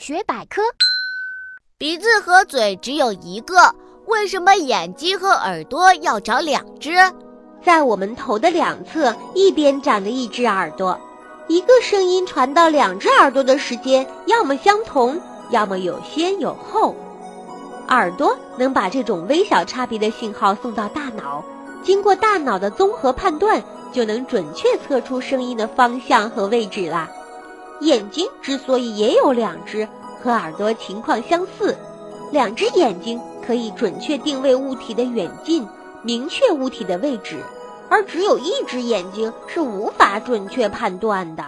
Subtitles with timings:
[0.00, 0.62] 大学百科：
[1.76, 3.74] 鼻子和嘴只有一个，
[4.06, 6.94] 为什么眼睛和耳朵要长两只？
[7.62, 10.98] 在我们头的两侧，一边长着一只耳朵。
[11.48, 15.20] 一个声音传到两只耳朵的时间，要么相同，
[15.50, 16.96] 要么有先有后。
[17.88, 21.44] 耳朵能把这种微小差别的信号送到大脑，
[21.84, 23.62] 经过大脑的综合判断，
[23.92, 27.06] 就能准确测出声音的方向和位置啦。
[27.80, 29.88] 眼睛之所以也有两只，
[30.22, 31.76] 和耳朵情况相似，
[32.30, 35.66] 两只眼睛可以准确定位物体的远近，
[36.02, 37.42] 明确物体的位置，
[37.88, 41.42] 而只有一只眼睛是无法准确判断的。